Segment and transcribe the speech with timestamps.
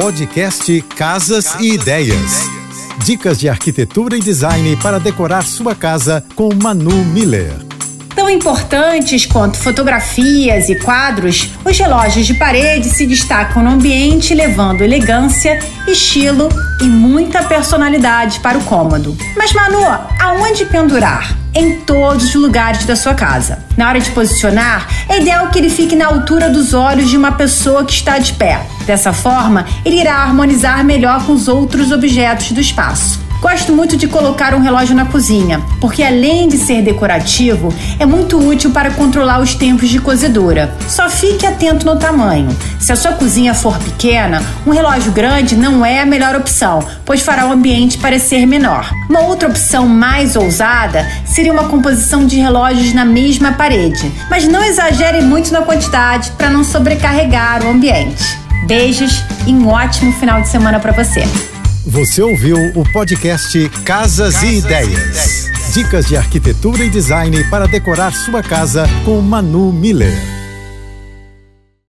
[0.00, 2.48] Podcast Casas e Ideias.
[3.04, 7.52] Dicas de arquitetura e design para decorar sua casa com Manu Miller.
[8.14, 14.82] Tão importantes quanto fotografias e quadros, os relógios de parede se destacam no ambiente, levando
[14.82, 15.58] elegância,
[15.88, 16.48] estilo
[16.80, 19.16] e muita personalidade para o cômodo.
[19.36, 19.82] Mas Manu,
[20.20, 21.36] aonde pendurar?
[21.54, 23.58] em todos os lugares da sua casa.
[23.76, 27.32] Na hora de posicionar, é ideal que ele fique na altura dos olhos de uma
[27.32, 28.64] pessoa que está de pé.
[28.88, 33.20] Dessa forma, ele irá harmonizar melhor com os outros objetos do espaço.
[33.38, 38.38] Gosto muito de colocar um relógio na cozinha, porque além de ser decorativo, é muito
[38.38, 40.74] útil para controlar os tempos de cozedura.
[40.88, 42.48] Só fique atento no tamanho.
[42.80, 47.20] Se a sua cozinha for pequena, um relógio grande não é a melhor opção, pois
[47.20, 48.90] fará o ambiente parecer menor.
[49.10, 54.64] Uma outra opção mais ousada seria uma composição de relógios na mesma parede, mas não
[54.64, 58.47] exagere muito na quantidade para não sobrecarregar o ambiente.
[58.68, 61.22] Beijos e um ótimo final de semana para você.
[61.86, 64.90] Você ouviu o podcast Casas, Casas e, ideias.
[64.90, 65.72] e Ideias.
[65.72, 70.37] Dicas de arquitetura e design para decorar sua casa com Manu Miller.